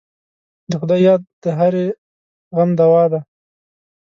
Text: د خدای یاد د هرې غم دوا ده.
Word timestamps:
د 0.69 0.71
خدای 0.81 0.99
یاد 1.07 1.21
د 1.43 1.45
هرې 1.57 1.85
غم 2.55 2.69
دوا 2.79 3.03
ده. 3.11 3.19